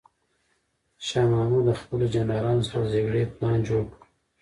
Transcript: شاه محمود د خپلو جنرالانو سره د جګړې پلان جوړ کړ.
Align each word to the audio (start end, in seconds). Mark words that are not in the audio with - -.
شاه 1.05 1.27
محمود 1.33 1.63
د 1.67 1.71
خپلو 1.81 2.05
جنرالانو 2.13 2.63
سره 2.69 2.83
د 2.85 2.89
جګړې 2.95 3.23
پلان 3.35 3.57
جوړ 3.67 3.83
کړ. 3.91 3.99